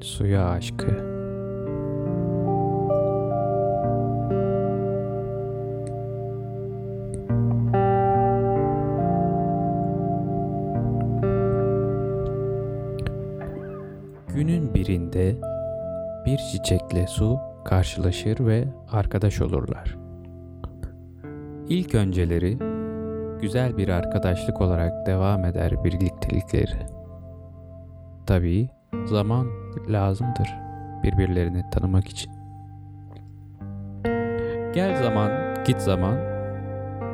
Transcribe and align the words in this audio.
Suya 0.00 0.48
aşkı. 0.48 0.86
Günün 14.34 14.74
birinde 14.74 15.36
bir 16.26 16.36
çiçekle 16.36 17.06
su 17.06 17.38
karşılaşır 17.64 18.46
ve 18.46 18.64
arkadaş 18.92 19.40
olurlar. 19.40 19.96
İlk 21.68 21.94
önceleri 21.94 22.58
güzel 23.40 23.76
bir 23.76 23.88
arkadaşlık 23.88 24.60
olarak 24.60 25.06
devam 25.06 25.44
eder 25.44 25.84
birliktelikleri. 25.84 26.86
Tabii 28.26 28.75
zaman 29.04 29.46
lazımdır 29.88 30.66
birbirlerini 31.02 31.70
tanımak 31.70 32.08
için. 32.08 32.32
Gel 34.74 35.02
zaman, 35.02 35.30
git 35.66 35.80
zaman, 35.80 36.16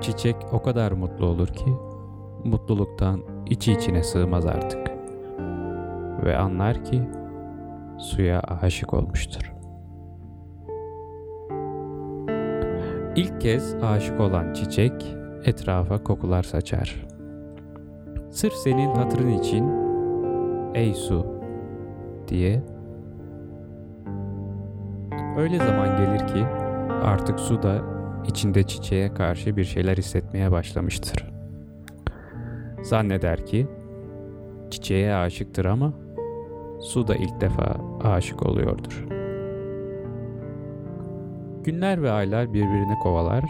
çiçek 0.00 0.36
o 0.52 0.62
kadar 0.62 0.92
mutlu 0.92 1.26
olur 1.26 1.48
ki 1.48 1.76
mutluluktan 2.44 3.20
içi 3.46 3.72
içine 3.72 4.02
sığmaz 4.02 4.46
artık. 4.46 4.90
Ve 6.24 6.36
anlar 6.36 6.84
ki 6.84 7.02
suya 7.98 8.40
aşık 8.40 8.94
olmuştur. 8.94 9.52
İlk 13.16 13.40
kez 13.40 13.74
aşık 13.74 14.20
olan 14.20 14.52
çiçek 14.52 15.16
etrafa 15.44 16.04
kokular 16.04 16.42
saçar. 16.42 17.06
Sırf 18.30 18.52
senin 18.52 18.94
hatırın 18.94 19.30
için 19.30 19.70
ey 20.74 20.94
su 20.94 21.39
diye 22.30 22.62
öyle 25.36 25.58
zaman 25.58 25.96
gelir 25.96 26.26
ki 26.26 26.44
artık 27.02 27.40
su 27.40 27.62
da 27.62 27.82
içinde 28.26 28.62
çiçeğe 28.62 29.14
karşı 29.14 29.56
bir 29.56 29.64
şeyler 29.64 29.96
hissetmeye 29.96 30.52
başlamıştır. 30.52 31.30
Zanneder 32.82 33.46
ki 33.46 33.66
çiçeğe 34.70 35.14
aşıktır 35.14 35.64
ama 35.64 35.92
su 36.80 37.08
da 37.08 37.14
ilk 37.14 37.40
defa 37.40 37.76
aşık 38.04 38.46
oluyordur. 38.46 39.06
Günler 41.64 42.02
ve 42.02 42.10
aylar 42.10 42.52
birbirini 42.52 42.98
kovalar 42.98 43.44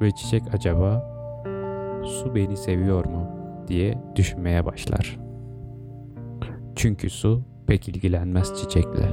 ve 0.00 0.10
çiçek 0.10 0.42
acaba 0.54 1.12
su 2.04 2.34
beni 2.34 2.56
seviyor 2.56 3.04
mu 3.04 3.26
diye 3.68 3.98
düşünmeye 4.16 4.64
başlar. 4.64 5.18
Çünkü 6.76 7.10
su 7.10 7.42
pek 7.72 7.88
ilgilenmez 7.88 8.60
çiçekle. 8.60 9.08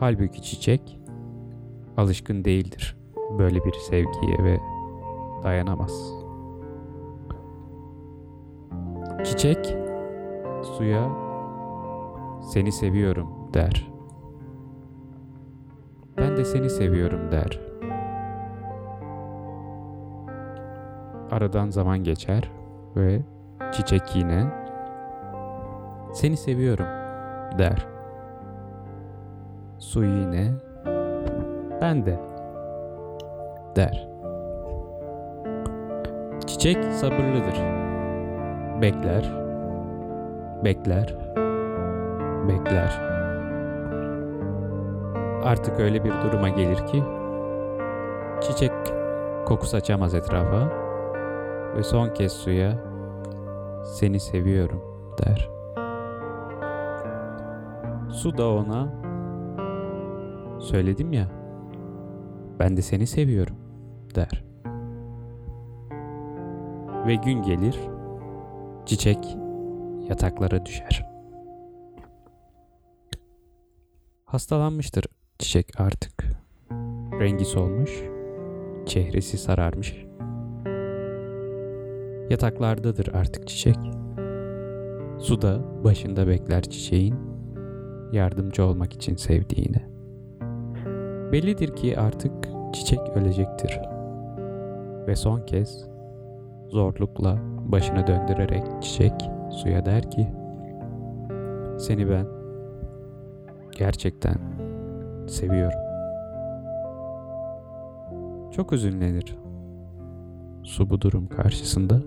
Halbuki 0.00 0.42
çiçek 0.42 1.00
alışkın 1.96 2.44
değildir 2.44 2.96
böyle 3.38 3.64
bir 3.64 3.72
sevgiye 3.72 4.44
ve 4.44 4.58
dayanamaz. 5.42 6.12
Çiçek 9.24 9.76
suya 10.62 11.10
seni 12.52 12.72
seviyorum 12.72 13.28
der. 13.54 13.90
Ben 16.18 16.36
de 16.36 16.44
seni 16.44 16.70
seviyorum 16.70 17.32
der. 17.32 17.60
Aradan 21.30 21.70
zaman 21.70 22.04
geçer 22.04 22.50
ve 22.96 23.22
çiçek 23.72 24.16
yine 24.16 24.61
seni 26.12 26.36
seviyorum 26.36 26.86
der. 27.58 27.86
Su 29.78 30.04
yine 30.04 30.52
ben 31.80 32.06
de 32.06 32.18
der. 33.76 34.08
Çiçek 36.46 36.84
sabırlıdır. 36.84 37.56
Bekler, 38.82 39.32
bekler, 40.64 41.16
bekler. 42.48 43.00
Artık 45.44 45.80
öyle 45.80 46.04
bir 46.04 46.10
duruma 46.10 46.48
gelir 46.48 46.86
ki 46.86 47.02
çiçek 48.40 48.72
koku 49.46 49.66
saçamaz 49.66 50.14
etrafa 50.14 50.68
ve 51.76 51.82
son 51.82 52.08
kez 52.08 52.32
suya 52.32 52.72
seni 53.84 54.20
seviyorum 54.20 54.82
der. 55.18 55.61
Su 58.12 58.38
da 58.38 58.48
ona 58.48 58.92
söyledim 60.60 61.12
ya 61.12 61.28
ben 62.58 62.76
de 62.76 62.82
seni 62.82 63.06
seviyorum 63.06 63.56
der. 64.14 64.44
Ve 67.06 67.14
gün 67.14 67.42
gelir 67.42 67.78
çiçek 68.86 69.36
yataklara 70.08 70.66
düşer. 70.66 71.06
Hastalanmıştır 74.24 75.04
çiçek 75.38 75.80
artık. 75.80 76.24
Rengi 77.20 77.44
solmuş, 77.44 78.02
çehresi 78.86 79.38
sararmış. 79.38 80.06
Yataklardadır 82.30 83.14
artık 83.14 83.48
çiçek. 83.48 83.76
Suda 85.18 85.84
başında 85.84 86.26
bekler 86.26 86.62
çiçeğin, 86.62 87.31
yardımcı 88.12 88.64
olmak 88.64 88.92
için 88.92 89.16
sevdiğine. 89.16 89.82
Bellidir 91.32 91.76
ki 91.76 91.98
artık 91.98 92.32
çiçek 92.72 93.00
ölecektir. 93.14 93.80
Ve 95.06 95.16
son 95.16 95.40
kez 95.40 95.84
zorlukla 96.68 97.38
başını 97.66 98.06
döndürerek 98.06 98.82
çiçek 98.82 99.30
suya 99.50 99.84
der 99.84 100.10
ki 100.10 100.28
seni 101.78 102.10
ben 102.10 102.26
gerçekten 103.78 104.36
seviyorum. 105.26 105.78
Çok 108.52 108.72
üzünlenir 108.72 109.36
su 110.62 110.90
bu 110.90 111.00
durum 111.00 111.26
karşısında 111.26 112.00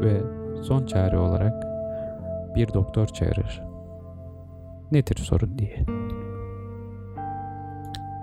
ve 0.00 0.20
son 0.62 0.86
çare 0.86 1.18
olarak 1.18 1.66
bir 2.54 2.74
doktor 2.74 3.06
çağırır. 3.06 3.69
Nedir 4.92 5.16
sorun 5.16 5.58
diye. 5.58 5.76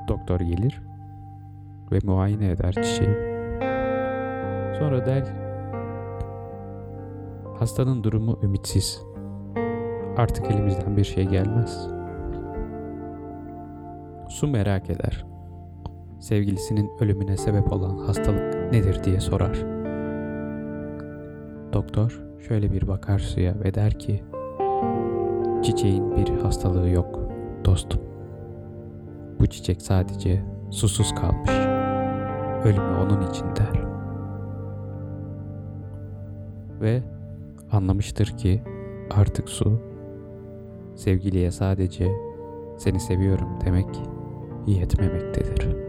Doktor 0.07 0.39
gelir 0.39 0.81
ve 1.91 1.99
muayene 2.03 2.51
eder 2.51 2.73
çiçeği. 2.73 3.17
Sonra 4.79 5.05
der 5.05 5.23
hastanın 7.59 8.03
durumu 8.03 8.39
ümitsiz. 8.43 9.01
Artık 10.17 10.51
elimizden 10.51 10.97
bir 10.97 11.03
şey 11.03 11.25
gelmez. 11.25 11.87
Su 14.29 14.47
merak 14.47 14.89
eder. 14.89 15.25
Sevgilisinin 16.19 16.91
ölümüne 16.99 17.37
sebep 17.37 17.73
olan 17.73 17.97
hastalık 17.97 18.71
nedir 18.71 19.03
diye 19.03 19.19
sorar. 19.19 19.57
Doktor 21.73 22.23
şöyle 22.47 22.71
bir 22.71 22.87
bakar 22.87 23.19
suya 23.19 23.59
ve 23.59 23.73
der 23.73 23.99
ki 23.99 24.23
Çiçeğin 25.63 26.15
bir 26.15 26.29
hastalığı 26.29 26.89
yok 26.89 27.19
dostum. 27.65 28.01
Bu 29.39 29.47
çiçek 29.47 29.81
sadece 29.81 30.43
susuz 30.69 31.15
kalmış. 31.15 31.51
Ölümü 32.63 32.95
onun 32.97 33.29
için 33.29 33.45
der. 33.45 33.87
Ve 36.81 37.03
anlamıştır 37.71 38.25
ki 38.25 38.61
artık 39.11 39.49
su 39.49 39.79
sevgiliye 40.95 41.51
sadece 41.51 42.11
seni 42.77 42.99
seviyorum 42.99 43.49
demek 43.65 43.87
yetmemektedir.'' 44.67 45.86